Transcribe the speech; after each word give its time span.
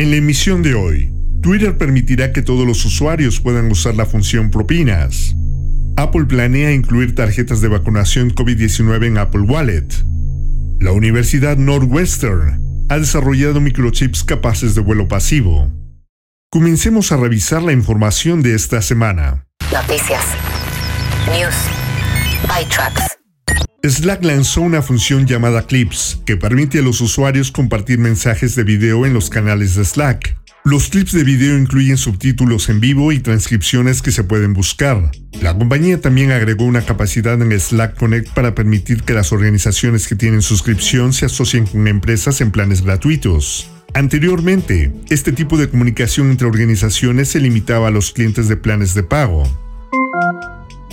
En 0.00 0.10
la 0.10 0.16
emisión 0.16 0.62
de 0.62 0.72
hoy, 0.72 1.12
Twitter 1.42 1.76
permitirá 1.76 2.32
que 2.32 2.40
todos 2.40 2.66
los 2.66 2.82
usuarios 2.86 3.38
puedan 3.38 3.70
usar 3.70 3.96
la 3.96 4.06
función 4.06 4.50
propinas. 4.50 5.36
Apple 5.94 6.24
planea 6.24 6.72
incluir 6.72 7.14
tarjetas 7.14 7.60
de 7.60 7.68
vacunación 7.68 8.34
COVID-19 8.34 9.08
en 9.08 9.18
Apple 9.18 9.42
Wallet. 9.42 9.88
La 10.80 10.92
Universidad 10.92 11.58
Northwestern 11.58 12.86
ha 12.88 12.98
desarrollado 12.98 13.60
microchips 13.60 14.24
capaces 14.24 14.74
de 14.74 14.80
vuelo 14.80 15.06
pasivo. 15.06 15.70
Comencemos 16.50 17.12
a 17.12 17.18
revisar 17.18 17.62
la 17.62 17.74
información 17.74 18.40
de 18.40 18.54
esta 18.54 18.80
semana. 18.80 19.44
Noticias. 19.70 20.24
News. 21.28 23.19
Slack 23.82 24.22
lanzó 24.24 24.60
una 24.60 24.82
función 24.82 25.26
llamada 25.26 25.66
Clips 25.66 26.20
que 26.26 26.36
permite 26.36 26.80
a 26.80 26.82
los 26.82 27.00
usuarios 27.00 27.50
compartir 27.50 27.98
mensajes 27.98 28.54
de 28.54 28.62
video 28.62 29.06
en 29.06 29.14
los 29.14 29.30
canales 29.30 29.74
de 29.74 29.86
Slack. 29.86 30.36
Los 30.64 30.88
clips 30.88 31.12
de 31.12 31.24
video 31.24 31.56
incluyen 31.56 31.96
subtítulos 31.96 32.68
en 32.68 32.80
vivo 32.80 33.10
y 33.10 33.20
transcripciones 33.20 34.02
que 34.02 34.12
se 34.12 34.22
pueden 34.22 34.52
buscar. 34.52 35.10
La 35.40 35.56
compañía 35.56 35.98
también 35.98 36.30
agregó 36.30 36.66
una 36.66 36.82
capacidad 36.82 37.40
en 37.40 37.58
Slack 37.58 37.96
Connect 37.96 38.34
para 38.34 38.54
permitir 38.54 39.02
que 39.02 39.14
las 39.14 39.32
organizaciones 39.32 40.06
que 40.06 40.14
tienen 40.16 40.42
suscripción 40.42 41.14
se 41.14 41.24
asocien 41.24 41.64
con 41.64 41.88
empresas 41.88 42.42
en 42.42 42.50
planes 42.50 42.82
gratuitos. 42.82 43.70
Anteriormente, 43.94 44.92
este 45.08 45.32
tipo 45.32 45.56
de 45.56 45.70
comunicación 45.70 46.30
entre 46.30 46.46
organizaciones 46.46 47.30
se 47.30 47.40
limitaba 47.40 47.88
a 47.88 47.90
los 47.90 48.12
clientes 48.12 48.46
de 48.46 48.58
planes 48.58 48.92
de 48.92 49.04
pago. 49.04 49.69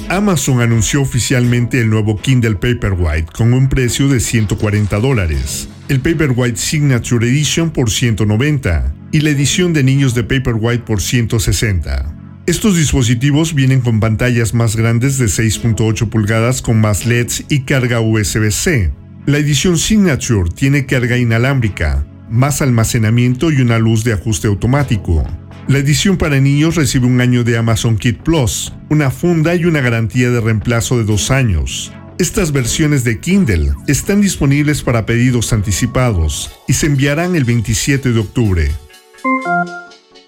Amazon 0.10 0.62
anunció 0.62 1.02
oficialmente 1.02 1.82
el 1.82 1.90
nuevo 1.90 2.16
Kindle 2.16 2.56
Paperwhite 2.56 3.30
con 3.34 3.54
un 3.54 3.68
precio 3.68 4.08
de 4.08 4.22
140 4.22 5.00
dólares, 5.00 5.68
el 5.90 6.00
Paperwhite 6.00 6.56
Signature 6.56 7.28
Edition 7.28 7.72
por 7.72 7.92
190 7.92 8.94
y 9.12 9.20
la 9.20 9.32
edición 9.32 9.74
de 9.74 9.84
niños 9.84 10.16
de 10.16 10.24
Paperwhite 10.24 10.86
por 10.86 11.02
160. 11.02 12.16
Estos 12.46 12.78
dispositivos 12.78 13.54
vienen 13.54 13.82
con 13.82 14.00
pantallas 14.00 14.54
más 14.54 14.78
grandes 14.78 15.18
de 15.18 15.26
6.8 15.26 16.10
pulgadas 16.10 16.62
con 16.62 16.80
más 16.80 17.06
LEDs 17.06 17.44
y 17.50 17.64
carga 17.64 18.00
USB-C. 18.00 18.94
La 19.26 19.40
edición 19.40 19.78
Signature 19.78 20.50
tiene 20.56 20.86
carga 20.86 21.18
inalámbrica, 21.18 22.06
más 22.30 22.62
almacenamiento 22.62 23.52
y 23.52 23.60
una 23.60 23.78
luz 23.78 24.06
de 24.06 24.14
ajuste 24.14 24.48
automático. 24.48 25.26
La 25.68 25.80
edición 25.80 26.16
para 26.16 26.40
niños 26.40 26.76
recibe 26.76 27.08
un 27.08 27.20
año 27.20 27.44
de 27.44 27.58
Amazon 27.58 27.98
Kit 27.98 28.20
Plus, 28.20 28.72
una 28.90 29.12
funda 29.12 29.54
y 29.54 29.66
una 29.66 29.82
garantía 29.82 30.30
de 30.30 30.40
reemplazo 30.40 30.98
de 30.98 31.04
dos 31.04 31.30
años. 31.30 31.92
Estas 32.20 32.54
versiones 32.54 33.04
de 33.04 33.20
Kindle 33.20 33.74
están 33.86 34.22
disponibles 34.22 34.82
para 34.82 35.06
pedidos 35.06 35.52
anticipados 35.52 36.52
y 36.70 36.74
se 36.74 36.86
enviarán 36.86 37.36
el 37.36 37.44
27 37.44 38.14
de 38.14 38.20
octubre. 38.20 38.72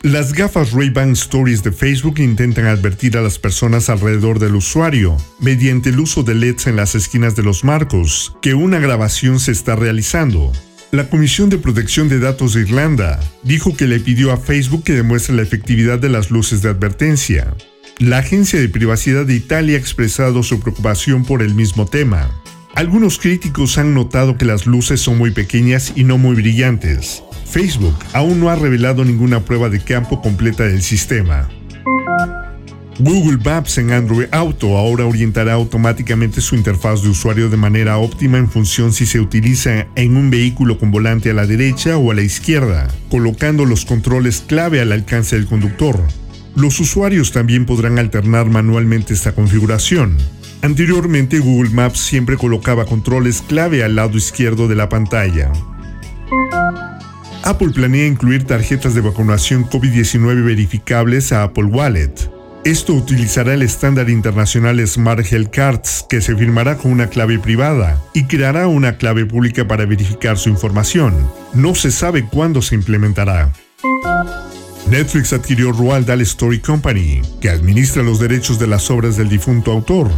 Las 0.01 0.33
gafas 0.33 0.73
Ray-Ban 0.73 1.13
Stories 1.13 1.63
de 1.63 1.71
Facebook 1.71 2.19
intentan 2.19 2.65
advertir 2.65 3.17
a 3.17 3.21
las 3.21 3.39
personas 3.39 3.89
alrededor 3.89 4.39
del 4.39 4.55
usuario, 4.55 5.15
mediante 5.39 5.89
el 5.89 6.01
uso 6.01 6.23
de 6.23 6.35
LEDs 6.35 6.67
en 6.67 6.75
las 6.75 6.95
esquinas 6.95 7.37
de 7.37 7.43
los 7.43 7.63
marcos, 7.63 8.35
que 8.41 8.55
una 8.55 8.79
grabación 8.79 9.39
se 9.39 9.53
está 9.53 9.77
realizando. 9.77 10.51
La 10.91 11.07
Comisión 11.07 11.51
de 11.51 11.59
Protección 11.59 12.09
de 12.09 12.19
Datos 12.19 12.55
de 12.55 12.61
Irlanda 12.61 13.19
dijo 13.43 13.77
que 13.77 13.85
le 13.85 13.99
pidió 13.99 14.31
a 14.31 14.37
Facebook 14.37 14.83
que 14.83 14.93
demuestre 14.93 15.35
la 15.35 15.43
efectividad 15.43 15.99
de 15.99 16.09
las 16.09 16.31
luces 16.31 16.63
de 16.63 16.69
advertencia. 16.69 17.53
La 17.99 18.17
Agencia 18.17 18.59
de 18.59 18.69
Privacidad 18.69 19.27
de 19.27 19.35
Italia 19.35 19.75
ha 19.75 19.79
expresado 19.79 20.41
su 20.41 20.59
preocupación 20.59 21.25
por 21.25 21.43
el 21.43 21.53
mismo 21.53 21.85
tema. 21.85 22.31
Algunos 22.73 23.19
críticos 23.19 23.77
han 23.77 23.93
notado 23.93 24.35
que 24.35 24.45
las 24.45 24.65
luces 24.65 24.99
son 24.99 25.19
muy 25.19 25.29
pequeñas 25.29 25.93
y 25.95 26.05
no 26.05 26.17
muy 26.17 26.35
brillantes. 26.35 27.21
Facebook 27.45 27.95
aún 28.13 28.39
no 28.39 28.49
ha 28.49 28.55
revelado 28.55 29.05
ninguna 29.05 29.45
prueba 29.45 29.69
de 29.69 29.81
campo 29.81 30.23
completa 30.23 30.63
del 30.63 30.81
sistema. 30.81 31.47
Google 33.01 33.37
Maps 33.45 33.77
en 33.77 33.93
Android 33.93 34.27
Auto 34.31 34.77
ahora 34.77 35.05
orientará 35.05 35.53
automáticamente 35.53 36.41
su 36.41 36.55
interfaz 36.55 37.01
de 37.01 37.07
usuario 37.07 37.49
de 37.49 37.55
manera 37.55 37.97
óptima 37.97 38.37
en 38.37 38.49
función 38.49 38.91
si 38.91 39.05
se 39.05 39.21
utiliza 39.21 39.87
en 39.95 40.17
un 40.17 40.29
vehículo 40.29 40.77
con 40.77 40.91
volante 40.91 41.29
a 41.29 41.33
la 41.33 41.47
derecha 41.47 41.97
o 41.97 42.11
a 42.11 42.15
la 42.15 42.23
izquierda, 42.23 42.89
colocando 43.09 43.63
los 43.63 43.85
controles 43.85 44.43
clave 44.45 44.81
al 44.81 44.91
alcance 44.91 45.37
del 45.37 45.45
conductor. 45.45 45.97
Los 46.57 46.81
usuarios 46.81 47.31
también 47.31 47.65
podrán 47.65 47.99
alternar 47.99 48.47
manualmente 48.47 49.13
esta 49.13 49.33
configuración. 49.33 50.17
Anteriormente 50.61 51.39
Google 51.39 51.69
Maps 51.69 51.99
siempre 51.99 52.35
colocaba 52.35 52.83
controles 52.83 53.41
clave 53.41 53.81
al 53.81 53.95
lado 53.95 54.17
izquierdo 54.17 54.67
de 54.67 54.75
la 54.75 54.89
pantalla. 54.89 55.53
Apple 57.43 57.69
planea 57.69 58.07
incluir 58.07 58.43
tarjetas 58.43 58.93
de 58.93 58.99
vacunación 58.99 59.63
COVID-19 59.69 60.43
verificables 60.43 61.31
a 61.31 61.43
Apple 61.43 61.63
Wallet. 61.63 62.38
Esto 62.65 62.93
utilizará 62.93 63.53
el 63.53 63.61
estándar 63.61 64.09
internacional 64.09 64.85
Smart 64.85 65.25
Health 65.31 65.49
Cards, 65.49 66.05
que 66.09 66.19
se 66.19 66.35
firmará 66.35 66.77
con 66.77 66.91
una 66.91 67.07
clave 67.07 67.39
privada 67.39 68.01
y 68.13 68.25
creará 68.25 68.67
una 68.67 68.97
clave 68.97 69.25
pública 69.25 69.65
para 69.65 69.85
verificar 69.85 70.37
su 70.37 70.49
información. 70.49 71.15
No 71.53 71.73
se 71.73 71.89
sabe 71.89 72.25
cuándo 72.25 72.61
se 72.61 72.75
implementará. 72.75 73.53
Netflix 74.89 75.31
adquirió 75.31 75.71
Roald 75.71 76.07
Dahl 76.07 76.21
Story 76.21 76.59
Company, 76.59 77.21
que 77.39 77.49
administra 77.49 78.03
los 78.03 78.19
derechos 78.19 78.59
de 78.59 78.67
las 78.67 78.91
obras 78.91 79.15
del 79.15 79.29
difunto 79.29 79.71
autor. 79.71 80.11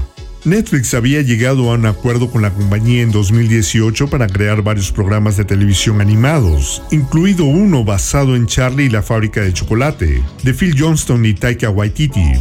Netflix 0.44 0.96
había 0.96 1.22
llegado 1.22 1.69
a 1.69 1.75
un 1.75 1.85
acuerdo 1.85 2.31
con 2.31 2.41
la 2.41 2.52
compañía 2.52 3.03
en 3.03 3.12
2018 3.12 4.07
para 4.07 4.25
crear 4.25 4.63
varios 4.63 4.91
programas 4.91 5.38
de 5.38 5.46
televisión 5.46 6.02
animados, 6.02 6.81
incluido 6.90 7.46
uno 7.46 7.84
basado 7.84 8.35
en 8.35 8.47
Charlie 8.47 8.85
y 8.85 8.90
la 8.90 9.03
fábrica 9.03 9.41
de 9.41 9.53
chocolate, 9.53 10.24
de 10.44 10.53
Phil 10.56 10.75
Johnston 10.75 11.24
y 11.28 11.35
Taika 11.35 11.69
Waititi. 11.69 12.34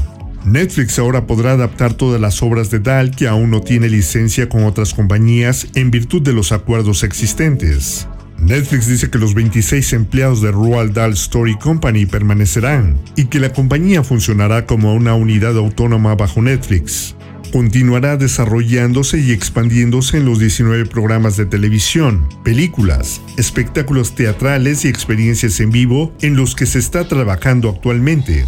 Netflix 0.47 0.99
ahora 0.99 1.27
podrá 1.27 1.53
adaptar 1.53 1.93
todas 1.93 2.19
las 2.19 2.43
obras 2.43 2.71
de 2.71 2.79
Dahl 2.79 3.11
que 3.11 3.29
aún 3.29 3.51
no 3.51 3.61
tiene 3.61 3.91
licencia 3.91 4.49
con 4.49 4.65
otras 4.65 4.95
compañías 4.95 5.67
en 5.75 5.91
virtud 5.91 6.23
de 6.23 6.33
los 6.33 6.53
acuerdos 6.53 7.03
existentes. 7.03 8.09
Netflix 8.39 8.87
dice 8.87 9.11
que 9.11 9.19
los 9.19 9.35
26 9.35 9.93
empleados 9.93 10.41
de 10.41 10.51
Roald 10.51 10.95
Dahl 10.95 11.13
Story 11.13 11.59
Company 11.59 12.07
permanecerán 12.07 12.99
y 13.15 13.27
que 13.27 13.41
la 13.41 13.53
compañía 13.53 14.03
funcionará 14.03 14.65
como 14.65 14.95
una 14.95 15.13
unidad 15.13 15.59
autónoma 15.59 16.15
bajo 16.15 16.41
Netflix 16.41 17.15
continuará 17.51 18.17
desarrollándose 18.17 19.19
y 19.19 19.33
expandiéndose 19.33 20.17
en 20.17 20.25
los 20.25 20.39
19 20.39 20.87
programas 20.87 21.37
de 21.37 21.47
televisión, 21.47 22.29
películas, 22.45 23.21
espectáculos 23.37 24.15
teatrales 24.15 24.85
y 24.85 24.89
experiencias 24.89 25.61
en 25.61 25.71
vivo 25.71 26.15
en 26.23 26.37
los 26.37 26.55
que 26.55 26.67
se 26.67 26.79
está 26.79 27.07
trabajando 27.09 27.69
actualmente. 27.69 28.47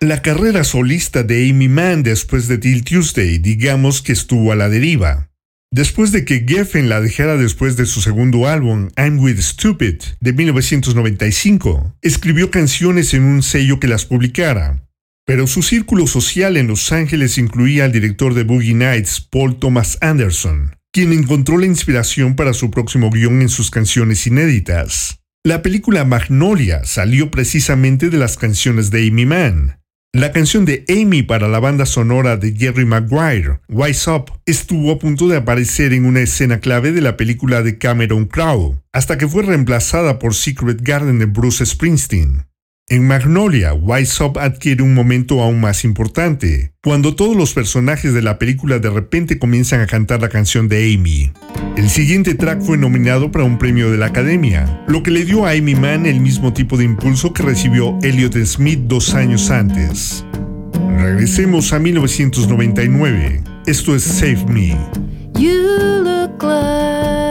La 0.00 0.22
carrera 0.22 0.64
solista 0.64 1.22
de 1.22 1.50
Amy 1.50 1.68
Mann 1.68 2.02
después 2.02 2.48
de 2.48 2.56
Till 2.56 2.84
Tuesday 2.84 3.38
digamos 3.38 4.00
que 4.00 4.12
estuvo 4.12 4.50
a 4.50 4.56
la 4.56 4.68
deriva. 4.68 5.30
Después 5.72 6.10
de 6.10 6.24
que 6.24 6.44
Geffen 6.48 6.88
la 6.88 7.00
dejara 7.00 7.36
después 7.36 7.76
de 7.76 7.86
su 7.86 8.00
segundo 8.00 8.48
álbum, 8.48 8.88
I'm 8.96 9.20
With 9.20 9.38
Stupid, 9.40 10.00
de 10.18 10.32
1995, 10.32 11.94
escribió 12.02 12.50
canciones 12.50 13.14
en 13.14 13.22
un 13.22 13.44
sello 13.44 13.78
que 13.78 13.86
las 13.86 14.04
publicara. 14.04 14.89
Pero 15.30 15.46
su 15.46 15.62
círculo 15.62 16.08
social 16.08 16.56
en 16.56 16.66
Los 16.66 16.90
Ángeles 16.90 17.38
incluía 17.38 17.84
al 17.84 17.92
director 17.92 18.34
de 18.34 18.42
Boogie 18.42 18.74
Nights, 18.74 19.20
Paul 19.30 19.60
Thomas 19.60 19.96
Anderson, 20.00 20.74
quien 20.92 21.12
encontró 21.12 21.56
la 21.56 21.66
inspiración 21.66 22.34
para 22.34 22.52
su 22.52 22.72
próximo 22.72 23.10
guion 23.10 23.40
en 23.40 23.48
sus 23.48 23.70
canciones 23.70 24.26
inéditas. 24.26 25.20
La 25.44 25.62
película 25.62 26.04
Magnolia 26.04 26.82
salió 26.82 27.30
precisamente 27.30 28.10
de 28.10 28.18
las 28.18 28.38
canciones 28.38 28.90
de 28.90 29.06
Amy 29.06 29.24
Mann. 29.24 29.78
La 30.12 30.32
canción 30.32 30.64
de 30.64 30.84
Amy 30.88 31.22
para 31.22 31.46
la 31.46 31.60
banda 31.60 31.86
sonora 31.86 32.36
de 32.36 32.52
Jerry 32.52 32.84
Maguire, 32.84 33.60
Wise 33.68 34.10
Up, 34.10 34.32
estuvo 34.46 34.90
a 34.90 34.98
punto 34.98 35.28
de 35.28 35.36
aparecer 35.36 35.92
en 35.92 36.06
una 36.06 36.22
escena 36.22 36.58
clave 36.58 36.90
de 36.90 37.02
la 37.02 37.16
película 37.16 37.62
de 37.62 37.78
Cameron 37.78 38.24
Crowe, 38.24 38.82
hasta 38.92 39.16
que 39.16 39.28
fue 39.28 39.44
reemplazada 39.44 40.18
por 40.18 40.34
Secret 40.34 40.80
Garden 40.82 41.20
de 41.20 41.26
Bruce 41.26 41.64
Springsteen. 41.64 42.49
En 42.92 43.06
Magnolia, 43.06 43.72
Wise 43.72 44.20
Up 44.24 44.36
adquiere 44.40 44.82
un 44.82 44.94
momento 44.94 45.40
aún 45.44 45.60
más 45.60 45.84
importante, 45.84 46.72
cuando 46.82 47.14
todos 47.14 47.36
los 47.36 47.54
personajes 47.54 48.12
de 48.12 48.20
la 48.20 48.36
película 48.36 48.80
de 48.80 48.90
repente 48.90 49.38
comienzan 49.38 49.80
a 49.80 49.86
cantar 49.86 50.20
la 50.20 50.28
canción 50.28 50.66
de 50.66 50.92
Amy. 50.92 51.30
El 51.76 51.88
siguiente 51.88 52.34
track 52.34 52.60
fue 52.60 52.76
nominado 52.76 53.30
para 53.30 53.44
un 53.44 53.58
premio 53.58 53.92
de 53.92 53.96
la 53.96 54.06
Academia, 54.06 54.82
lo 54.88 55.04
que 55.04 55.12
le 55.12 55.24
dio 55.24 55.46
a 55.46 55.52
Amy 55.52 55.76
Mann 55.76 56.04
el 56.04 56.18
mismo 56.18 56.52
tipo 56.52 56.76
de 56.76 56.82
impulso 56.82 57.32
que 57.32 57.44
recibió 57.44 57.96
Elliot 58.02 58.34
Smith 58.44 58.80
dos 58.80 59.14
años 59.14 59.52
antes. 59.52 60.24
Regresemos 60.98 61.72
a 61.72 61.78
1999. 61.78 63.44
Esto 63.66 63.94
es 63.94 64.02
Save 64.02 64.46
Me. 64.48 64.76
¿Problemas 65.32 67.29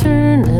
turn 0.00 0.59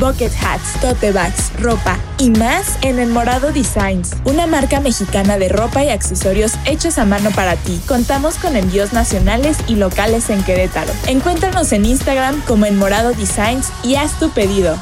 Bucket 0.00 0.32
hats, 0.42 0.80
tote 0.80 1.12
bags, 1.12 1.52
ropa 1.60 1.98
y 2.18 2.30
más 2.30 2.78
en 2.80 2.98
El 2.98 3.10
Morado 3.10 3.52
Designs, 3.52 4.16
una 4.24 4.46
marca 4.46 4.80
mexicana 4.80 5.36
de 5.36 5.50
ropa 5.50 5.84
y 5.84 5.90
accesorios 5.90 6.54
hechos 6.64 6.98
a 6.98 7.04
mano 7.04 7.30
para 7.30 7.54
ti. 7.56 7.80
Contamos 7.86 8.36
con 8.36 8.56
envíos 8.56 8.92
nacionales 8.94 9.58
y 9.68 9.76
locales 9.76 10.30
en 10.30 10.42
Querétaro. 10.42 10.90
Encuéntranos 11.06 11.70
en 11.72 11.84
Instagram 11.84 12.40
como 12.46 12.64
El 12.64 12.76
Morado 12.76 13.12
Designs 13.12 13.68
y 13.82 13.96
haz 13.96 14.18
tu 14.18 14.30
pedido. 14.30 14.76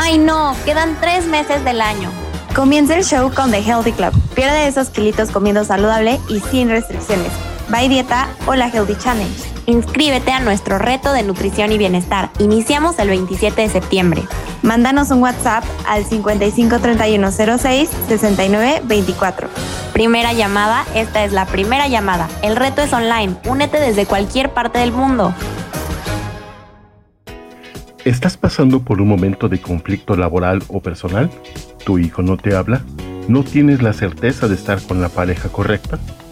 Ay 0.00 0.18
no, 0.18 0.56
quedan 0.64 0.98
tres 1.00 1.26
meses 1.26 1.64
del 1.64 1.80
año. 1.80 2.10
Comienza 2.54 2.96
el 2.96 3.04
show 3.04 3.32
con 3.32 3.52
The 3.52 3.58
Healthy 3.58 3.92
Club. 3.92 4.12
Pierde 4.34 4.66
esos 4.66 4.88
kilitos 4.88 5.30
comiendo 5.30 5.64
saludable 5.64 6.18
y 6.28 6.40
sin 6.40 6.70
restricciones. 6.70 7.30
By 7.70 7.88
Dieta 7.88 8.28
o 8.46 8.54
la 8.54 8.68
Healthy 8.68 8.96
Challenge. 8.96 9.58
Inscríbete 9.66 10.32
a 10.32 10.40
nuestro 10.40 10.78
reto 10.78 11.12
de 11.12 11.22
nutrición 11.22 11.72
y 11.72 11.78
bienestar. 11.78 12.30
Iniciamos 12.38 12.98
el 12.98 13.08
27 13.08 13.60
de 13.60 13.68
septiembre. 13.68 14.22
Mándanos 14.62 15.10
un 15.10 15.22
WhatsApp 15.22 15.62
al 15.86 16.04
553106 16.04 17.90
6924. 18.08 19.48
Primera 19.92 20.32
llamada, 20.32 20.84
esta 20.94 21.24
es 21.24 21.32
la 21.32 21.44
primera 21.46 21.86
llamada. 21.86 22.28
El 22.42 22.56
reto 22.56 22.80
es 22.80 22.92
online. 22.92 23.36
Únete 23.46 23.78
desde 23.78 24.06
cualquier 24.06 24.54
parte 24.54 24.78
del 24.78 24.92
mundo. 24.92 25.34
¿Estás 28.04 28.38
pasando 28.38 28.80
por 28.80 29.02
un 29.02 29.08
momento 29.08 29.50
de 29.50 29.60
conflicto 29.60 30.16
laboral 30.16 30.62
o 30.68 30.80
personal? 30.80 31.30
¿Tu 31.84 31.98
hijo 31.98 32.22
no 32.22 32.38
te 32.38 32.56
habla? 32.56 32.82
¿No 33.28 33.42
tienes 33.42 33.82
la 33.82 33.92
certeza 33.92 34.48
de 34.48 34.54
estar 34.54 34.80
con 34.80 35.02
la 35.02 35.10
pareja 35.10 35.50
correcta? 35.50 35.98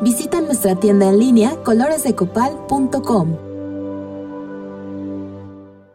Visita 0.00 0.40
nuestra 0.40 0.78
tienda 0.78 1.08
en 1.08 1.18
línea 1.18 1.56
coloresdecopal.com. 1.64 3.36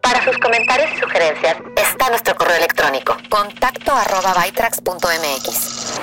Para 0.02 0.26
sus 0.26 0.38
comentarios 0.40 0.90
y 0.98 1.00
sugerencias 1.00 1.56
está 1.78 2.10
nuestro 2.10 2.36
correo 2.36 2.58
electrónico 2.58 3.16
contacto 3.30 3.94
arroba 3.94 4.34
bytrax.mx. 4.44 6.02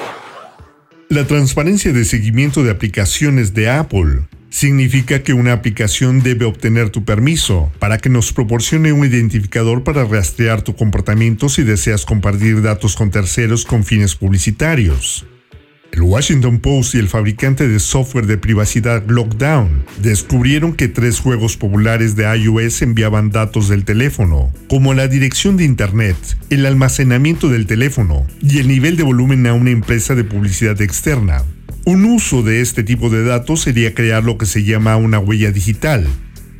La 1.10 1.26
transparencia 1.26 1.92
de 1.92 2.06
seguimiento 2.06 2.62
de 2.62 2.70
aplicaciones 2.70 3.52
de 3.52 3.68
Apple 3.68 4.22
significa 4.48 5.22
que 5.22 5.34
una 5.34 5.52
aplicación 5.52 6.22
debe 6.22 6.46
obtener 6.46 6.88
tu 6.88 7.04
permiso 7.04 7.70
para 7.78 7.98
que 7.98 8.08
nos 8.08 8.32
proporcione 8.32 8.94
un 8.94 9.04
identificador 9.04 9.84
para 9.84 10.04
rastrear 10.04 10.62
tu 10.62 10.74
comportamiento 10.74 11.50
si 11.50 11.64
deseas 11.64 12.06
compartir 12.06 12.62
datos 12.62 12.96
con 12.96 13.10
terceros 13.10 13.66
con 13.66 13.84
fines 13.84 14.14
publicitarios. 14.14 15.26
El 15.92 16.02
Washington 16.02 16.60
Post 16.60 16.94
y 16.94 16.98
el 16.98 17.08
fabricante 17.08 17.66
de 17.66 17.80
software 17.80 18.26
de 18.26 18.38
privacidad 18.38 19.02
Lockdown 19.08 19.84
descubrieron 20.00 20.74
que 20.74 20.86
tres 20.86 21.18
juegos 21.18 21.56
populares 21.56 22.14
de 22.14 22.24
iOS 22.36 22.82
enviaban 22.82 23.30
datos 23.30 23.68
del 23.68 23.84
teléfono, 23.84 24.52
como 24.68 24.94
la 24.94 25.08
dirección 25.08 25.56
de 25.56 25.64
Internet, 25.64 26.16
el 26.48 26.64
almacenamiento 26.64 27.48
del 27.48 27.66
teléfono 27.66 28.24
y 28.40 28.58
el 28.58 28.68
nivel 28.68 28.96
de 28.96 29.02
volumen 29.02 29.46
a 29.46 29.52
una 29.52 29.70
empresa 29.70 30.14
de 30.14 30.22
publicidad 30.22 30.80
externa. 30.80 31.42
Un 31.84 32.04
uso 32.04 32.42
de 32.42 32.60
este 32.60 32.84
tipo 32.84 33.10
de 33.10 33.24
datos 33.24 33.62
sería 33.62 33.94
crear 33.94 34.22
lo 34.22 34.38
que 34.38 34.46
se 34.46 34.62
llama 34.62 34.96
una 34.96 35.18
huella 35.18 35.50
digital, 35.50 36.06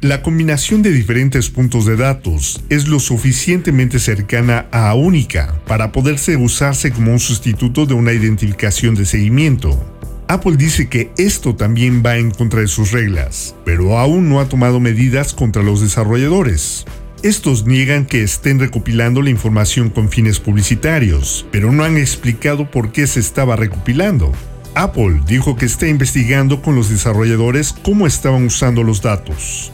la 0.01 0.23
combinación 0.23 0.81
de 0.81 0.93
diferentes 0.93 1.51
puntos 1.51 1.85
de 1.85 1.95
datos 1.95 2.63
es 2.71 2.89
lo 2.89 3.01
suficientemente 3.01 3.99
cercana 3.99 4.67
a 4.73 4.95
única 4.95 5.61
para 5.67 5.93
poderse 5.93 6.39
usarse 6.39 6.91
como 6.91 7.13
un 7.13 7.21
sustituto 7.21 7.85
de 7.85 7.93
una 7.93 8.15
identificación 8.15 8.95
de 8.95 9.05
seguimiento. 9.05 9.79
Apple 10.27 10.57
dice 10.57 10.89
que 10.89 11.11
esto 11.19 11.55
también 11.55 12.03
va 12.05 12.17
en 12.17 12.31
contra 12.31 12.61
de 12.61 12.69
sus 12.69 12.93
reglas, 12.93 13.55
pero 13.67 13.99
aún 13.99 14.31
no 14.31 14.41
ha 14.41 14.49
tomado 14.49 14.81
medidas 14.81 15.35
contra 15.35 15.63
los 15.63 15.83
desarrolladores. 15.83 16.87
Estos 17.23 17.67
niegan 17.67 18.07
que 18.07 18.23
estén 18.23 18.59
recopilando 18.59 19.21
la 19.21 19.29
información 19.29 19.91
con 19.91 20.09
fines 20.09 20.41
publicitarios, 20.41 21.45
pero 21.51 21.73
no 21.73 21.85
han 21.85 21.99
explicado 21.99 22.71
por 22.71 22.91
qué 22.93 23.07
se 23.07 23.21
estaba 23.21 23.55
recopilando. 23.57 24.33
Apple 24.75 25.21
dijo 25.27 25.57
que 25.57 25.67
está 25.67 25.89
investigando 25.89 26.63
con 26.63 26.75
los 26.75 26.89
desarrolladores 26.89 27.75
cómo 27.83 28.07
estaban 28.07 28.45
usando 28.47 28.83
los 28.83 29.03
datos. 29.03 29.73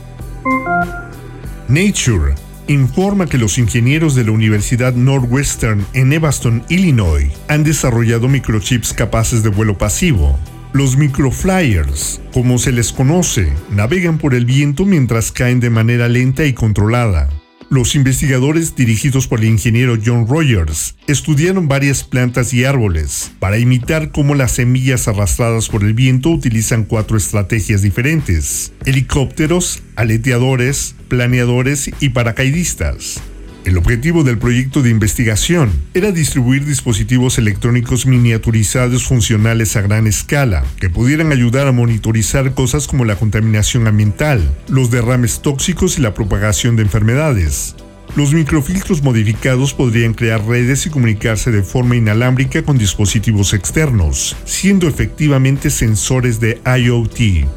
Nature 1.68 2.34
informa 2.68 3.26
que 3.26 3.38
los 3.38 3.58
ingenieros 3.58 4.14
de 4.14 4.24
la 4.24 4.30
Universidad 4.30 4.94
Northwestern 4.94 5.84
en 5.94 6.12
Evanston, 6.12 6.64
Illinois, 6.68 7.30
han 7.48 7.64
desarrollado 7.64 8.28
microchips 8.28 8.92
capaces 8.92 9.42
de 9.42 9.50
vuelo 9.50 9.76
pasivo. 9.78 10.38
Los 10.72 10.96
microflyers, 10.96 12.20
como 12.32 12.58
se 12.58 12.72
les 12.72 12.92
conoce, 12.92 13.52
navegan 13.70 14.18
por 14.18 14.34
el 14.34 14.44
viento 14.44 14.84
mientras 14.84 15.32
caen 15.32 15.60
de 15.60 15.70
manera 15.70 16.08
lenta 16.08 16.44
y 16.44 16.52
controlada. 16.52 17.28
Los 17.68 17.96
investigadores 17.96 18.76
dirigidos 18.76 19.26
por 19.26 19.40
el 19.40 19.46
ingeniero 19.46 19.98
John 20.02 20.28
Rogers 20.28 20.94
estudiaron 21.08 21.66
varias 21.66 22.04
plantas 22.04 22.54
y 22.54 22.64
árboles 22.64 23.32
para 23.40 23.58
imitar 23.58 24.12
cómo 24.12 24.36
las 24.36 24.52
semillas 24.52 25.08
arrastradas 25.08 25.68
por 25.68 25.82
el 25.82 25.92
viento 25.92 26.30
utilizan 26.30 26.84
cuatro 26.84 27.16
estrategias 27.16 27.82
diferentes, 27.82 28.72
helicópteros, 28.84 29.82
aleteadores, 29.96 30.94
planeadores 31.08 31.90
y 31.98 32.10
paracaidistas. 32.10 33.20
El 33.66 33.78
objetivo 33.78 34.22
del 34.22 34.38
proyecto 34.38 34.80
de 34.80 34.90
investigación 34.90 35.72
era 35.92 36.12
distribuir 36.12 36.64
dispositivos 36.64 37.36
electrónicos 37.36 38.06
miniaturizados 38.06 39.08
funcionales 39.08 39.74
a 39.74 39.80
gran 39.80 40.06
escala, 40.06 40.64
que 40.78 40.88
pudieran 40.88 41.32
ayudar 41.32 41.66
a 41.66 41.72
monitorizar 41.72 42.54
cosas 42.54 42.86
como 42.86 43.04
la 43.04 43.16
contaminación 43.16 43.88
ambiental, 43.88 44.40
los 44.68 44.92
derrames 44.92 45.42
tóxicos 45.42 45.98
y 45.98 46.02
la 46.02 46.14
propagación 46.14 46.76
de 46.76 46.84
enfermedades. 46.84 47.74
Los 48.14 48.32
microfiltros 48.32 49.02
modificados 49.02 49.74
podrían 49.74 50.14
crear 50.14 50.46
redes 50.46 50.86
y 50.86 50.90
comunicarse 50.90 51.50
de 51.50 51.64
forma 51.64 51.96
inalámbrica 51.96 52.62
con 52.62 52.78
dispositivos 52.78 53.52
externos, 53.52 54.36
siendo 54.44 54.86
efectivamente 54.86 55.70
sensores 55.70 56.38
de 56.38 56.60
IoT. 56.64 57.48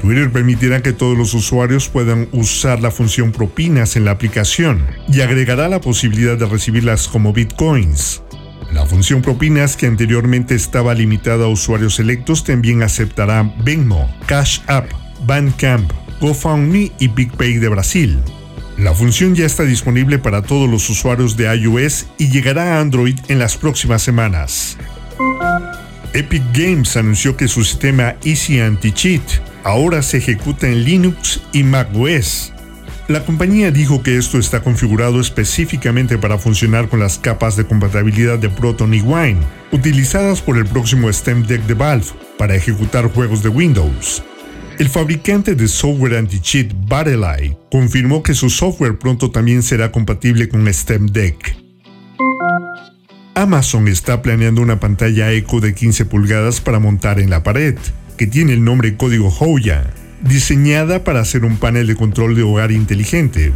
Twitter 0.00 0.30
permitirá 0.30 0.82
que 0.82 0.94
todos 0.94 1.16
los 1.16 1.34
usuarios 1.34 1.88
puedan 1.88 2.28
usar 2.32 2.80
la 2.80 2.90
función 2.90 3.32
propinas 3.32 3.96
en 3.96 4.06
la 4.06 4.12
aplicación 4.12 4.86
y 5.08 5.20
agregará 5.20 5.68
la 5.68 5.82
posibilidad 5.82 6.38
de 6.38 6.46
recibirlas 6.46 7.06
como 7.06 7.34
bitcoins. 7.34 8.22
La 8.72 8.86
función 8.86 9.20
propinas 9.20 9.76
que 9.76 9.86
anteriormente 9.86 10.54
estaba 10.54 10.94
limitada 10.94 11.44
a 11.44 11.48
usuarios 11.48 11.96
selectos 11.96 12.44
también 12.44 12.82
aceptará 12.82 13.52
Venmo, 13.62 14.10
Cash 14.26 14.60
App, 14.68 14.90
Bandcamp, 15.26 15.92
GoFundMe 16.20 16.92
y 16.98 17.08
BigPay 17.08 17.58
de 17.58 17.68
Brasil. 17.68 18.18
La 18.78 18.94
función 18.94 19.34
ya 19.34 19.44
está 19.44 19.64
disponible 19.64 20.18
para 20.18 20.40
todos 20.40 20.70
los 20.70 20.88
usuarios 20.88 21.36
de 21.36 21.54
iOS 21.54 22.06
y 22.16 22.30
llegará 22.30 22.76
a 22.76 22.80
Android 22.80 23.18
en 23.28 23.38
las 23.38 23.58
próximas 23.58 24.00
semanas. 24.00 24.78
Epic 26.14 26.42
Games 26.54 26.96
anunció 26.96 27.36
que 27.36 27.48
su 27.48 27.62
sistema 27.64 28.14
Easy 28.24 28.60
Anti-Cheat 28.60 29.49
ahora 29.64 30.02
se 30.02 30.18
ejecuta 30.18 30.68
en 30.68 30.84
Linux 30.84 31.40
y 31.52 31.62
macOS. 31.62 32.52
La 33.08 33.24
compañía 33.24 33.72
dijo 33.72 34.02
que 34.02 34.16
esto 34.16 34.38
está 34.38 34.62
configurado 34.62 35.20
específicamente 35.20 36.16
para 36.16 36.38
funcionar 36.38 36.88
con 36.88 37.00
las 37.00 37.18
capas 37.18 37.56
de 37.56 37.66
compatibilidad 37.66 38.38
de 38.38 38.48
Proton 38.48 38.94
y 38.94 39.00
Wine, 39.00 39.40
utilizadas 39.72 40.40
por 40.40 40.56
el 40.56 40.66
próximo 40.66 41.12
Steam 41.12 41.44
Deck 41.44 41.62
de 41.66 41.74
Valve 41.74 42.06
para 42.38 42.54
ejecutar 42.54 43.12
juegos 43.12 43.42
de 43.42 43.48
Windows. 43.48 44.22
El 44.78 44.88
fabricante 44.88 45.56
de 45.56 45.68
software 45.68 46.16
anti-cheat 46.16 46.72
Battleye 46.88 47.56
confirmó 47.70 48.22
que 48.22 48.32
su 48.32 48.48
software 48.48 48.96
pronto 48.96 49.30
también 49.30 49.62
será 49.62 49.90
compatible 49.90 50.48
con 50.48 50.72
Steam 50.72 51.06
Deck. 51.06 51.56
Amazon 53.34 53.88
está 53.88 54.22
planeando 54.22 54.62
una 54.62 54.80
pantalla 54.80 55.32
Echo 55.32 55.60
de 55.60 55.74
15 55.74 56.04
pulgadas 56.04 56.60
para 56.60 56.78
montar 56.78 57.20
en 57.20 57.30
la 57.30 57.42
pared, 57.42 57.76
que 58.20 58.26
tiene 58.26 58.52
el 58.52 58.62
nombre 58.62 58.98
código 58.98 59.34
Hoya, 59.40 59.94
diseñada 60.20 61.04
para 61.04 61.24
ser 61.24 61.46
un 61.46 61.56
panel 61.56 61.86
de 61.86 61.94
control 61.94 62.34
de 62.34 62.42
hogar 62.42 62.70
inteligente. 62.70 63.50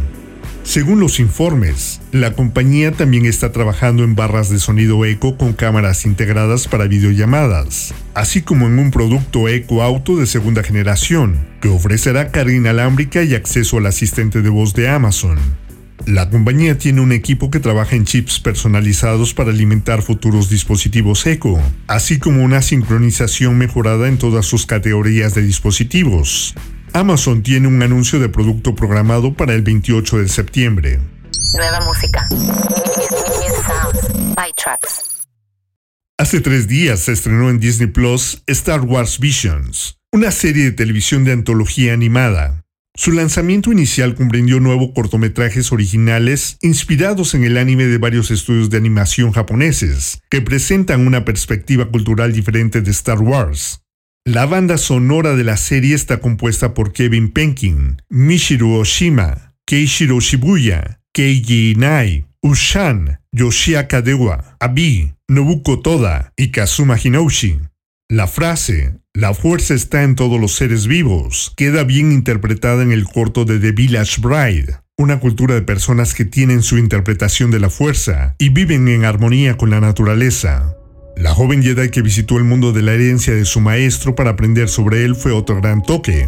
Según 0.63 0.99
los 0.99 1.19
informes, 1.19 2.01
la 2.11 2.33
compañía 2.33 2.91
también 2.91 3.27
está 3.27 3.51
trabajando 3.51 4.03
en 4.03 4.15
barras 4.15 4.49
de 4.49 4.57
sonido 4.57 5.05
eco 5.05 5.37
con 5.37 5.53
cámaras 5.53 6.07
integradas 6.07 6.67
para 6.67 6.87
videollamadas, 6.87 7.93
así 8.15 8.41
como 8.41 8.65
en 8.65 8.79
un 8.79 8.89
producto 8.89 9.47
eco 9.49 9.83
auto 9.83 10.17
de 10.17 10.25
segunda 10.25 10.63
generación, 10.63 11.45
que 11.61 11.67
ofrecerá 11.67 12.31
carga 12.31 12.55
inalámbrica 12.55 13.21
y 13.21 13.35
acceso 13.35 13.77
al 13.77 13.85
asistente 13.85 14.41
de 14.41 14.49
voz 14.49 14.73
de 14.73 14.89
Amazon. 14.89 15.37
La 16.05 16.29
compañía 16.29 16.77
tiene 16.77 17.01
un 17.01 17.11
equipo 17.11 17.49
que 17.49 17.59
trabaja 17.59 17.95
en 17.95 18.05
chips 18.05 18.39
personalizados 18.39 19.33
para 19.33 19.49
alimentar 19.49 20.01
futuros 20.01 20.49
dispositivos 20.49 21.25
Eco, 21.25 21.59
así 21.87 22.19
como 22.19 22.43
una 22.43 22.61
sincronización 22.61 23.57
mejorada 23.57 24.07
en 24.07 24.17
todas 24.17 24.45
sus 24.45 24.65
categorías 24.65 25.33
de 25.33 25.41
dispositivos. 25.41 26.53
Amazon 26.93 27.41
tiene 27.41 27.67
un 27.67 27.81
anuncio 27.81 28.19
de 28.19 28.29
producto 28.29 28.75
programado 28.75 29.33
para 29.33 29.53
el 29.53 29.63
28 29.63 30.19
de 30.19 30.27
septiembre. 30.29 30.99
Nueva 31.55 31.81
música. 31.81 32.27
Hace 36.17 36.39
tres 36.39 36.67
días 36.67 36.99
se 37.01 37.13
estrenó 37.13 37.49
en 37.49 37.59
Disney 37.59 37.87
Plus 37.87 38.43
Star 38.47 38.81
Wars 38.81 39.19
Visions, 39.19 39.97
una 40.11 40.31
serie 40.31 40.65
de 40.65 40.71
televisión 40.71 41.23
de 41.23 41.33
antología 41.33 41.93
animada. 41.93 42.64
Su 42.97 43.11
lanzamiento 43.11 43.73
inicial 43.73 44.15
comprendió 44.15 44.61
nuevos 44.61 44.91
cortometrajes 44.95 45.73
originales 45.73 46.57
inspirados 46.61 47.35
en 47.35 47.43
el 47.43 47.57
anime 47.57 47.85
de 47.85 47.97
varios 47.97 48.31
estudios 48.31 48.69
de 48.69 48.77
animación 48.77 49.33
japoneses, 49.33 50.21
que 50.29 50.41
presentan 50.41 51.05
una 51.05 51.25
perspectiva 51.25 51.91
cultural 51.91 52.31
diferente 52.31 52.81
de 52.81 52.91
Star 52.91 53.19
Wars. 53.19 53.81
La 54.23 54.45
banda 54.45 54.77
sonora 54.77 55.35
de 55.35 55.43
la 55.43 55.57
serie 55.57 55.93
está 55.93 56.19
compuesta 56.19 56.73
por 56.73 56.93
Kevin 56.93 57.31
Penkin, 57.31 58.01
Michiru 58.09 58.75
Oshima, 58.75 59.53
Keishiro 59.67 60.19
Shibuya, 60.19 61.01
Keiji 61.13 61.71
Inai, 61.71 62.25
Ushan, 62.41 63.19
Yoshiaka 63.31 64.01
Dewa, 64.01 64.55
Abi, 64.59 65.13
Nobuko 65.27 65.81
Toda 65.81 66.31
y 66.37 66.51
Kazuma 66.51 66.97
Hinoshi. 66.97 67.59
La 68.09 68.27
frase, 68.27 68.99
la 69.15 69.33
fuerza 69.33 69.73
está 69.73 70.03
en 70.03 70.15
todos 70.15 70.41
los 70.41 70.55
seres 70.55 70.87
vivos, 70.87 71.53
queda 71.55 71.85
bien 71.85 72.11
interpretada 72.11 72.83
en 72.83 72.91
el 72.91 73.05
corto 73.05 73.45
de 73.45 73.59
The 73.59 73.71
Village 73.71 74.19
Bride, 74.19 74.79
una 74.97 75.21
cultura 75.21 75.55
de 75.55 75.61
personas 75.61 76.13
que 76.13 76.25
tienen 76.25 76.61
su 76.61 76.77
interpretación 76.77 77.49
de 77.49 77.61
la 77.61 77.69
fuerza 77.69 78.35
y 78.39 78.49
viven 78.49 78.89
en 78.89 79.05
armonía 79.05 79.55
con 79.55 79.69
la 79.69 79.79
naturaleza. 79.79 80.75
La 81.15 81.33
joven 81.33 81.63
Jedi 81.63 81.91
que 81.91 82.01
visitó 82.01 82.37
el 82.37 82.43
mundo 82.43 82.73
de 82.73 82.81
la 82.81 82.91
herencia 82.91 83.33
de 83.33 83.45
su 83.45 83.61
maestro 83.61 84.15
para 84.15 84.31
aprender 84.31 84.67
sobre 84.67 85.05
él 85.05 85.15
fue 85.15 85.31
otro 85.31 85.61
gran 85.61 85.81
toque. 85.81 86.27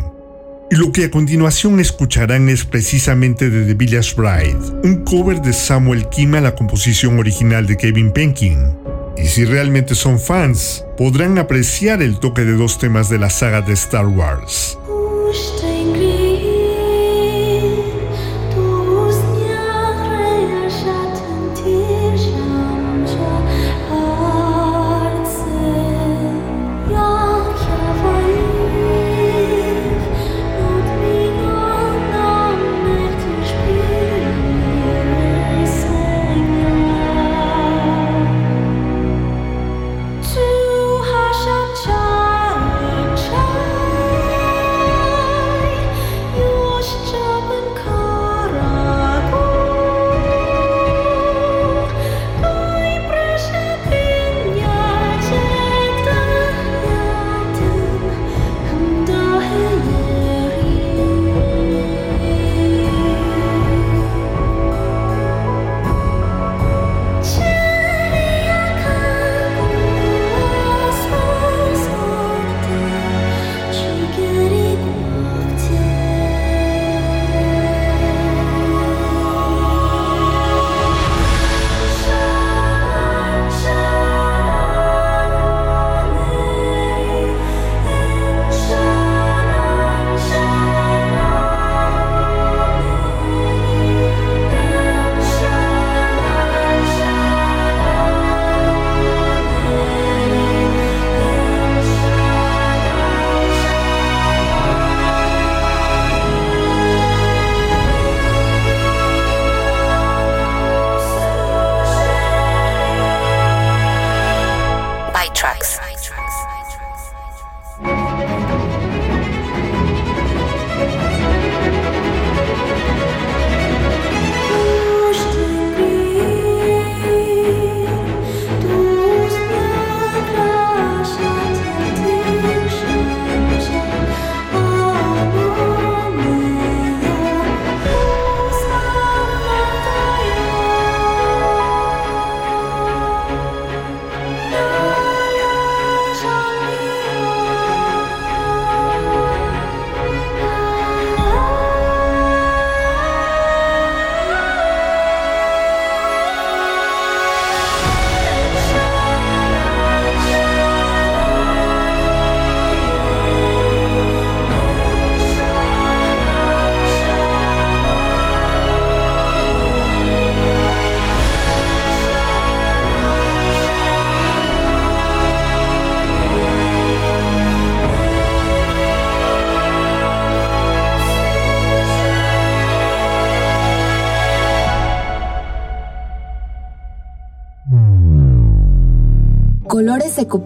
Y 0.72 0.76
lo 0.78 0.94
que 0.94 1.06
a 1.06 1.12
continuación 1.12 1.82
escucharán 1.82 2.48
es 2.48 2.64
precisamente 2.64 3.50
de 3.50 3.66
The 3.66 3.74
Village 3.74 4.16
Bride, 4.16 4.80
un 4.86 5.04
cover 5.04 5.42
de 5.42 5.52
Samuel 5.52 6.08
Kim 6.08 6.36
a 6.36 6.42
la 6.42 6.56
composición 6.56 7.20
original 7.20 7.68
de 7.68 7.76
Kevin 7.76 8.14
Penkin. 8.14 8.97
Y 9.18 9.28
si 9.28 9.46
realmente 9.46 9.96
son 9.96 10.20
fans, 10.20 10.86
podrán 10.98 11.38
apreciar 11.38 12.02
el 12.02 12.20
toque 12.20 12.44
de 12.44 12.54
dos 12.54 12.78
temas 12.78 13.10
de 13.10 13.18
la 13.18 13.30
saga 13.30 13.62
de 13.62 13.74
Star 13.74 14.08
Wars. 14.08 14.78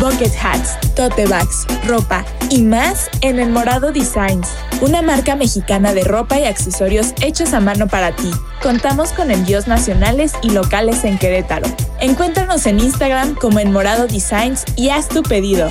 Bucket 0.00 0.32
hats, 0.40 0.78
tote 0.94 1.26
bags, 1.26 1.66
ropa 1.84 2.24
y 2.50 2.62
más 2.62 3.10
en 3.20 3.40
El 3.40 3.50
Morado 3.50 3.90
Designs, 3.90 4.48
una 4.80 5.02
marca 5.02 5.34
mexicana 5.34 5.92
de 5.92 6.04
ropa 6.04 6.38
y 6.38 6.44
accesorios 6.44 7.14
hechos 7.20 7.52
a 7.52 7.58
mano 7.58 7.88
para 7.88 8.14
ti. 8.14 8.30
Contamos 8.62 9.12
con 9.12 9.30
envíos 9.30 9.68
nacionales 9.68 10.32
y 10.42 10.50
locales 10.50 11.04
en 11.04 11.16
Querétaro. 11.16 11.66
Encuéntranos 12.00 12.66
en 12.66 12.80
Instagram 12.80 13.36
como 13.36 13.60
El 13.60 13.70
Morado 13.70 14.08
Designs 14.08 14.64
y 14.74 14.90
haz 14.90 15.08
tu 15.08 15.22
pedido. 15.22 15.70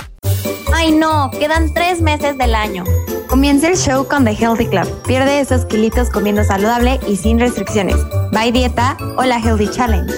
Ay 0.81 0.93
no, 0.93 1.29
quedan 1.29 1.71
tres 1.75 2.01
meses 2.01 2.39
del 2.39 2.55
año. 2.55 2.83
Comienza 3.27 3.67
el 3.67 3.77
show 3.77 4.07
con 4.07 4.25
The 4.25 4.31
Healthy 4.31 4.65
Club. 4.65 4.87
Pierde 5.03 5.39
esos 5.39 5.63
kilitos 5.65 6.09
comiendo 6.09 6.43
saludable 6.43 6.99
y 7.07 7.17
sin 7.17 7.39
restricciones. 7.39 7.97
Bye 8.31 8.51
Dieta 8.51 8.97
o 9.15 9.23
la 9.23 9.37
Healthy 9.37 9.67
Challenge. 9.69 10.11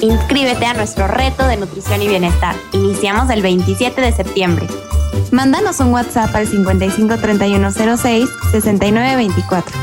Inscríbete 0.00 0.64
a 0.64 0.72
nuestro 0.72 1.06
reto 1.06 1.46
de 1.46 1.58
nutrición 1.58 2.00
y 2.00 2.08
bienestar. 2.08 2.56
Iniciamos 2.72 3.28
el 3.28 3.42
27 3.42 4.00
de 4.00 4.10
septiembre. 4.10 4.66
Mándanos 5.32 5.80
un 5.80 5.92
WhatsApp 5.92 6.34
al 6.34 6.46
553106 6.46 8.26
6924. 8.52 9.78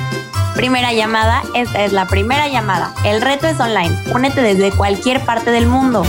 Primera 0.55 0.93
llamada, 0.93 1.43
esta 1.53 1.83
es 1.83 1.93
la 1.93 2.07
primera 2.07 2.47
llamada. 2.47 2.91
El 3.05 3.21
reto 3.21 3.45
es 3.45 3.59
online. 3.59 3.95
Únete 4.15 4.41
desde 4.41 4.71
cualquier 4.71 5.23
parte 5.23 5.51
del 5.51 5.67
mundo. 5.67 6.03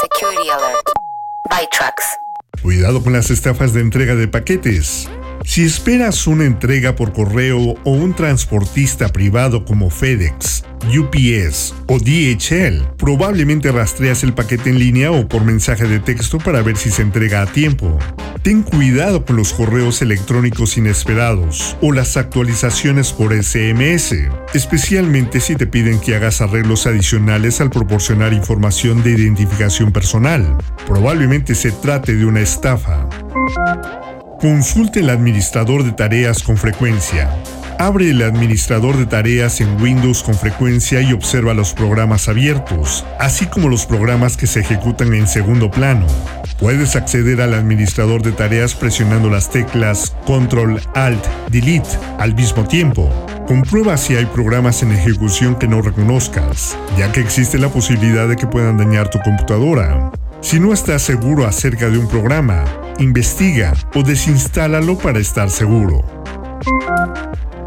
Security 0.00 0.48
alert. 0.48 0.86
Trucks. 1.72 2.04
Cuidado 2.62 3.02
con 3.02 3.12
las 3.12 3.30
estafas 3.30 3.72
de 3.72 3.80
entrega 3.80 4.14
de 4.14 4.28
paquetes. 4.28 5.08
Si 5.44 5.64
esperas 5.64 6.26
una 6.26 6.44
entrega 6.44 6.94
por 6.94 7.12
correo 7.12 7.58
o 7.84 7.90
un 7.90 8.14
transportista 8.14 9.08
privado 9.08 9.64
como 9.64 9.90
FedEx, 9.90 10.63
UPS 10.84 11.74
o 11.86 11.98
DHL, 11.98 12.96
probablemente 12.96 13.72
rastreas 13.72 14.22
el 14.22 14.34
paquete 14.34 14.70
en 14.70 14.78
línea 14.78 15.10
o 15.10 15.28
por 15.28 15.44
mensaje 15.44 15.84
de 15.84 15.98
texto 15.98 16.38
para 16.38 16.62
ver 16.62 16.76
si 16.76 16.90
se 16.90 17.02
entrega 17.02 17.42
a 17.42 17.46
tiempo. 17.46 17.98
Ten 18.42 18.62
cuidado 18.62 19.24
con 19.24 19.36
los 19.36 19.54
correos 19.54 20.02
electrónicos 20.02 20.76
inesperados 20.76 21.76
o 21.80 21.92
las 21.92 22.16
actualizaciones 22.16 23.12
por 23.12 23.32
SMS, 23.32 24.14
especialmente 24.52 25.40
si 25.40 25.56
te 25.56 25.66
piden 25.66 25.98
que 25.98 26.14
hagas 26.14 26.42
arreglos 26.42 26.86
adicionales 26.86 27.60
al 27.62 27.70
proporcionar 27.70 28.32
información 28.34 29.02
de 29.02 29.12
identificación 29.12 29.92
personal. 29.92 30.58
Probablemente 30.86 31.54
se 31.54 31.72
trate 31.72 32.14
de 32.14 32.26
una 32.26 32.40
estafa. 32.40 33.08
Consulte 34.40 35.00
el 35.00 35.08
administrador 35.08 35.84
de 35.84 35.92
tareas 35.92 36.42
con 36.42 36.58
frecuencia. 36.58 37.30
Abre 37.78 38.10
el 38.10 38.22
administrador 38.22 38.96
de 38.96 39.04
tareas 39.04 39.60
en 39.60 39.80
Windows 39.82 40.22
con 40.22 40.34
frecuencia 40.34 41.02
y 41.02 41.12
observa 41.12 41.54
los 41.54 41.74
programas 41.74 42.28
abiertos, 42.28 43.04
así 43.18 43.46
como 43.46 43.68
los 43.68 43.84
programas 43.84 44.36
que 44.36 44.46
se 44.46 44.60
ejecutan 44.60 45.12
en 45.12 45.26
segundo 45.26 45.70
plano. 45.70 46.06
Puedes 46.58 46.94
acceder 46.94 47.40
al 47.40 47.52
administrador 47.52 48.22
de 48.22 48.30
tareas 48.30 48.74
presionando 48.74 49.28
las 49.28 49.50
teclas 49.50 50.14
Control 50.24 50.80
Alt 50.94 51.24
Delete 51.50 51.88
al 52.18 52.34
mismo 52.34 52.64
tiempo. 52.64 53.10
Comprueba 53.48 53.96
si 53.96 54.14
hay 54.14 54.26
programas 54.26 54.82
en 54.84 54.92
ejecución 54.92 55.56
que 55.56 55.66
no 55.66 55.82
reconozcas, 55.82 56.78
ya 56.96 57.10
que 57.10 57.20
existe 57.20 57.58
la 57.58 57.68
posibilidad 57.68 58.28
de 58.28 58.36
que 58.36 58.46
puedan 58.46 58.78
dañar 58.78 59.10
tu 59.10 59.18
computadora. 59.18 60.12
Si 60.40 60.60
no 60.60 60.72
estás 60.72 61.02
seguro 61.02 61.44
acerca 61.44 61.90
de 61.90 61.98
un 61.98 62.06
programa, 62.06 62.64
investiga 62.98 63.72
o 63.94 64.02
desinstálalo 64.04 64.96
para 64.96 65.18
estar 65.18 65.50
seguro. 65.50 66.04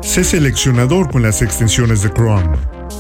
Sé 0.02 0.24
seleccionador 0.24 1.12
con 1.12 1.24
las 1.24 1.42
extensiones 1.42 2.02
de 2.02 2.12
Chrome. 2.12 2.58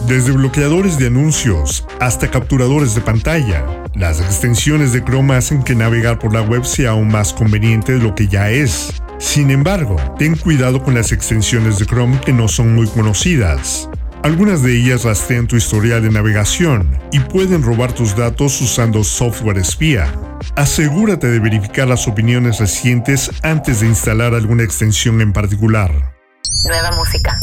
Desde 0.07 0.31
bloqueadores 0.31 0.97
de 0.97 1.07
anuncios 1.07 1.85
hasta 1.99 2.29
capturadores 2.29 2.95
de 2.95 3.01
pantalla, 3.01 3.65
las 3.95 4.19
extensiones 4.19 4.93
de 4.93 5.03
Chrome 5.03 5.35
hacen 5.35 5.63
que 5.63 5.75
navegar 5.75 6.19
por 6.19 6.33
la 6.33 6.41
web 6.41 6.65
sea 6.65 6.91
aún 6.91 7.07
más 7.07 7.33
conveniente 7.33 7.93
de 7.93 7.99
lo 7.99 8.13
que 8.13 8.27
ya 8.27 8.49
es. 8.49 8.93
Sin 9.19 9.51
embargo, 9.51 9.95
ten 10.17 10.35
cuidado 10.35 10.83
con 10.83 10.95
las 10.95 11.11
extensiones 11.11 11.79
de 11.79 11.85
Chrome 11.85 12.19
que 12.21 12.33
no 12.33 12.47
son 12.47 12.75
muy 12.75 12.87
conocidas. 12.87 13.89
Algunas 14.23 14.61
de 14.61 14.75
ellas 14.75 15.03
rastrean 15.03 15.47
tu 15.47 15.55
historial 15.55 16.01
de 16.01 16.09
navegación 16.09 16.89
y 17.11 17.19
pueden 17.19 17.63
robar 17.63 17.93
tus 17.93 18.15
datos 18.15 18.59
usando 18.59 19.03
software 19.03 19.57
espía. 19.57 20.11
Asegúrate 20.55 21.27
de 21.27 21.39
verificar 21.39 21.87
las 21.87 22.07
opiniones 22.07 22.59
recientes 22.59 23.31
antes 23.43 23.79
de 23.79 23.87
instalar 23.87 24.33
alguna 24.33 24.63
extensión 24.63 25.21
en 25.21 25.31
particular. 25.31 26.16
Nueva 26.65 26.91
música. 26.91 27.39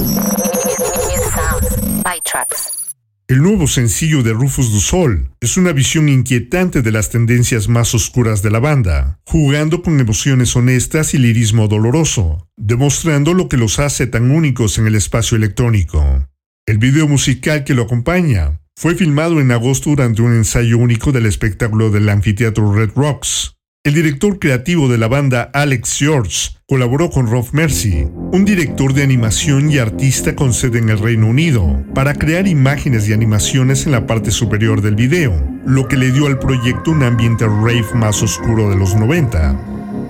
By 2.02 2.20
Trucks. 2.24 2.94
El 3.28 3.42
nuevo 3.42 3.66
sencillo 3.66 4.22
de 4.22 4.32
Rufus 4.32 4.72
du 4.72 4.80
Sol 4.80 5.30
es 5.40 5.56
una 5.56 5.72
visión 5.72 6.08
inquietante 6.08 6.82
de 6.82 6.90
las 6.90 7.10
tendencias 7.10 7.68
más 7.68 7.94
oscuras 7.94 8.42
de 8.42 8.50
la 8.50 8.58
banda, 8.58 9.20
jugando 9.24 9.82
con 9.82 10.00
emociones 10.00 10.56
honestas 10.56 11.14
y 11.14 11.18
lirismo 11.18 11.68
doloroso, 11.68 12.48
demostrando 12.56 13.34
lo 13.34 13.48
que 13.48 13.56
los 13.56 13.78
hace 13.78 14.06
tan 14.06 14.30
únicos 14.30 14.78
en 14.78 14.86
el 14.86 14.94
espacio 14.94 15.36
electrónico. 15.36 16.26
El 16.66 16.78
video 16.78 17.06
musical 17.06 17.64
que 17.64 17.74
lo 17.74 17.82
acompaña 17.84 18.60
fue 18.76 18.94
filmado 18.94 19.40
en 19.40 19.52
agosto 19.52 19.90
durante 19.90 20.22
un 20.22 20.34
ensayo 20.34 20.78
único 20.78 21.12
del 21.12 21.26
espectáculo 21.26 21.90
del 21.90 22.08
anfiteatro 22.08 22.74
Red 22.74 22.90
Rocks. 22.96 23.54
El 23.86 23.92
director 23.92 24.38
creativo 24.38 24.88
de 24.88 24.96
la 24.96 25.08
banda, 25.08 25.50
Alex 25.52 25.98
George, 25.98 26.52
colaboró 26.66 27.10
con 27.10 27.26
Rob 27.26 27.46
Mercy, 27.52 28.08
un 28.32 28.46
director 28.46 28.94
de 28.94 29.02
animación 29.02 29.70
y 29.70 29.76
artista 29.76 30.34
con 30.34 30.54
sede 30.54 30.78
en 30.78 30.88
el 30.88 30.98
Reino 30.98 31.26
Unido, 31.26 31.84
para 31.94 32.14
crear 32.14 32.48
imágenes 32.48 33.06
y 33.06 33.12
animaciones 33.12 33.84
en 33.84 33.92
la 33.92 34.06
parte 34.06 34.30
superior 34.30 34.80
del 34.80 34.94
video, 34.94 35.34
lo 35.66 35.86
que 35.86 35.98
le 35.98 36.12
dio 36.12 36.28
al 36.28 36.38
proyecto 36.38 36.92
un 36.92 37.02
ambiente 37.02 37.44
rave 37.44 37.84
más 37.94 38.22
oscuro 38.22 38.70
de 38.70 38.76
los 38.76 38.94
90. 38.94 39.54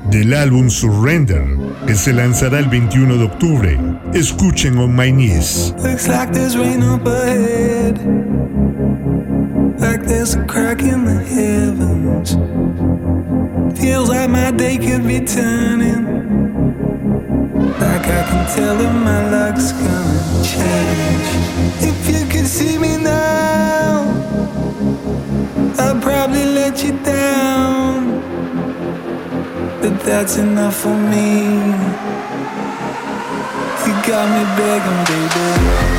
Del 0.08 0.34
álbum 0.34 0.70
Surrender, 0.70 1.44
que 1.84 1.96
se 1.96 2.12
lanzará 2.12 2.60
el 2.60 2.68
21 2.68 3.16
de 3.16 3.24
octubre, 3.24 3.80
escuchen 4.14 4.78
On 4.78 4.94
My 4.94 5.10
Knees. 5.10 5.74
like 9.80 10.06
there's 10.06 10.34
a 10.34 10.44
crack 10.46 10.82
in 10.82 11.04
the 11.04 11.18
heavens. 11.24 12.36
Feels 13.76 14.08
like 14.08 14.30
my 14.30 14.50
day 14.50 14.78
could 14.78 15.06
be 15.06 15.20
turning. 15.20 16.04
Like 17.80 18.06
I 18.06 18.22
can 18.28 18.56
tell 18.56 18.76
that 18.76 18.92
my 18.92 19.30
luck's 19.30 19.72
gonna 19.72 20.42
change. 20.42 21.28
If 21.82 21.98
you 22.08 22.26
could 22.26 22.46
see 22.46 22.78
me 22.78 22.96
now, 22.96 24.04
I'd 25.78 26.00
probably 26.02 26.46
let 26.46 26.82
you 26.84 26.92
down. 27.02 28.20
But 29.80 30.00
that's 30.00 30.36
enough 30.36 30.76
for 30.76 30.96
me. 30.96 31.44
You 33.86 33.92
got 34.06 34.26
me 34.34 34.44
begging, 34.56 35.04
baby. 35.08 35.93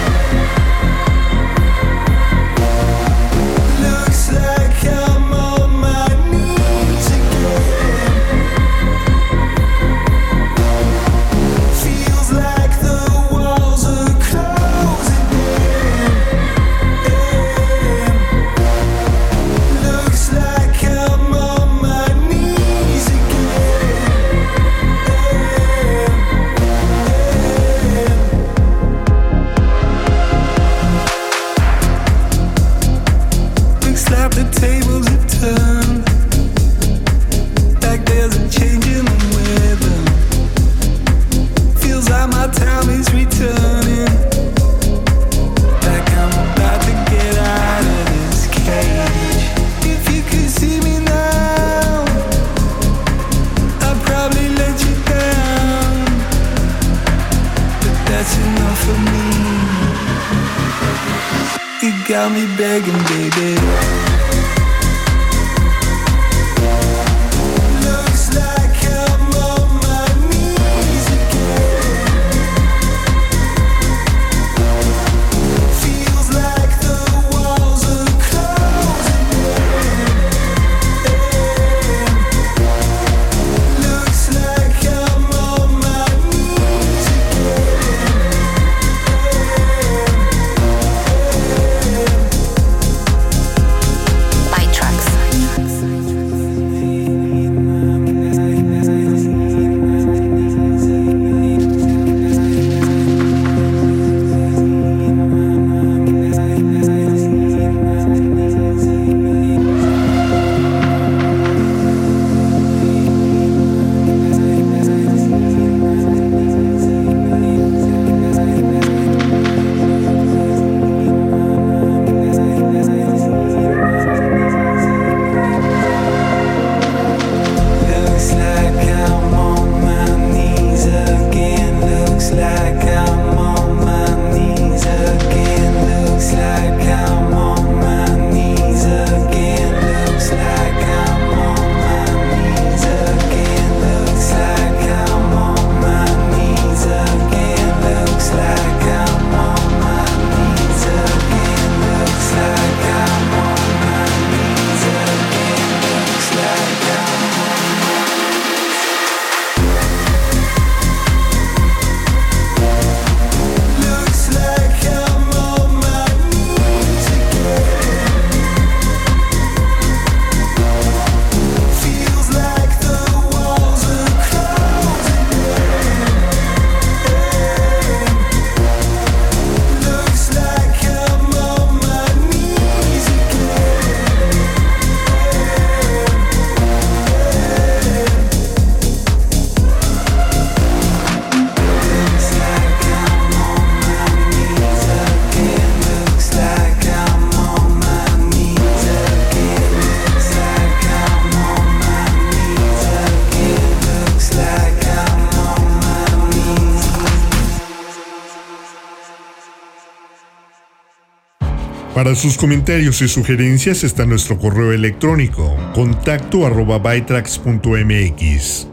Para 212.06 212.16
sus 212.16 212.38
comentarios 212.38 213.02
y 213.02 213.08
sugerencias 213.08 213.84
está 213.84 214.06
nuestro 214.06 214.38
correo 214.38 214.72
electrónico 214.72 215.58
contacto 215.74 216.46
arroba 216.46 216.78
bytrax.mx. 216.78 218.68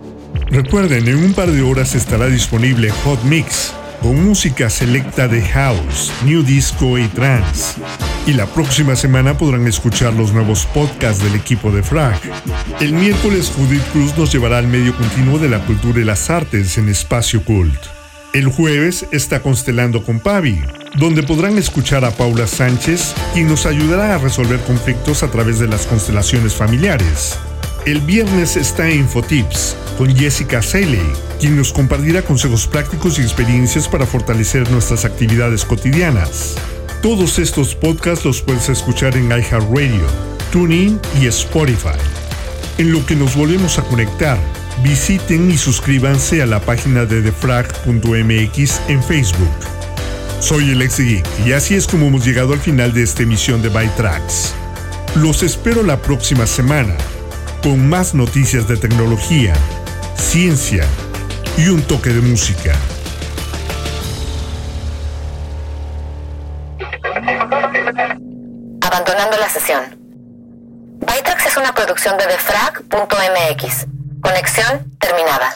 Recuerden, 0.50 1.08
en 1.08 1.16
un 1.16 1.32
par 1.32 1.50
de 1.50 1.62
horas 1.62 1.94
estará 1.94 2.26
disponible 2.26 2.90
Hot 2.90 3.24
Mix 3.24 3.72
con 4.02 4.22
música 4.22 4.68
selecta 4.68 5.28
de 5.28 5.40
house, 5.40 6.12
new 6.26 6.42
disco 6.42 6.98
y 6.98 7.08
trance. 7.08 7.80
Y 8.26 8.34
la 8.34 8.44
próxima 8.44 8.96
semana 8.96 9.38
podrán 9.38 9.66
escuchar 9.66 10.12
los 10.12 10.34
nuevos 10.34 10.66
podcasts 10.66 11.24
del 11.24 11.34
equipo 11.34 11.72
de 11.72 11.82
Frag. 11.82 12.20
El 12.80 12.92
miércoles 12.92 13.50
Judith 13.56 13.88
Cruz 13.94 14.14
nos 14.18 14.30
llevará 14.30 14.58
al 14.58 14.68
medio 14.68 14.94
continuo 14.94 15.38
de 15.38 15.48
la 15.48 15.64
cultura 15.64 16.00
y 16.00 16.04
las 16.04 16.28
artes 16.28 16.76
en 16.76 16.90
Espacio 16.90 17.42
Cult. 17.42 17.80
El 18.34 18.48
jueves 18.48 19.06
está 19.10 19.40
constelando 19.40 20.04
con 20.04 20.20
Pavi 20.20 20.60
donde 20.94 21.22
podrán 21.22 21.58
escuchar 21.58 22.04
a 22.04 22.10
Paula 22.10 22.46
Sánchez, 22.46 23.14
quien 23.32 23.48
nos 23.48 23.66
ayudará 23.66 24.14
a 24.14 24.18
resolver 24.18 24.60
conflictos 24.60 25.22
a 25.22 25.30
través 25.30 25.58
de 25.58 25.68
las 25.68 25.86
constelaciones 25.86 26.54
familiares. 26.54 27.38
El 27.86 28.00
viernes 28.00 28.56
está 28.56 28.90
Infotips 28.90 29.76
con 29.98 30.14
Jessica 30.14 30.62
Saley, 30.62 31.02
quien 31.40 31.56
nos 31.56 31.72
compartirá 31.72 32.22
consejos 32.22 32.66
prácticos 32.66 33.18
y 33.18 33.22
experiencias 33.22 33.88
para 33.88 34.06
fortalecer 34.06 34.70
nuestras 34.70 35.04
actividades 35.04 35.64
cotidianas. 35.64 36.54
Todos 37.02 37.38
estos 37.38 37.74
podcasts 37.74 38.24
los 38.24 38.42
puedes 38.42 38.68
escuchar 38.68 39.16
en 39.16 39.26
iHeartRadio, 39.26 40.06
TuneIn 40.52 41.00
y 41.20 41.26
Spotify. 41.26 41.98
En 42.78 42.92
lo 42.92 43.04
que 43.04 43.16
nos 43.16 43.34
volvemos 43.34 43.78
a 43.78 43.82
conectar, 43.82 44.38
visiten 44.84 45.50
y 45.50 45.58
suscríbanse 45.58 46.42
a 46.42 46.46
la 46.46 46.60
página 46.60 47.04
de 47.04 47.22
defrag.mx 47.22 48.80
en 48.88 49.02
Facebook. 49.02 49.81
Soy 50.42 50.72
el 50.72 50.80
Geek 50.80 51.24
y 51.46 51.52
así 51.52 51.76
es 51.76 51.86
como 51.86 52.08
hemos 52.08 52.24
llegado 52.24 52.52
al 52.52 52.58
final 52.58 52.92
de 52.92 53.04
esta 53.04 53.22
emisión 53.22 53.62
de 53.62 53.68
Bytrax. 53.68 54.52
Los 55.14 55.44
espero 55.44 55.84
la 55.84 55.98
próxima 55.98 56.48
semana 56.48 56.96
con 57.62 57.88
más 57.88 58.12
noticias 58.12 58.66
de 58.66 58.76
tecnología, 58.76 59.54
ciencia 60.16 60.84
y 61.56 61.68
un 61.68 61.80
toque 61.82 62.10
de 62.10 62.20
música. 62.22 62.74
Abandonando 68.80 69.36
la 69.38 69.48
sesión. 69.48 69.96
Bytrax 71.06 71.46
es 71.46 71.56
una 71.56 71.72
producción 71.72 72.18
de 72.18 72.26
defrag.mx. 72.26 73.86
Conexión 74.20 74.90
terminada. 74.98 75.54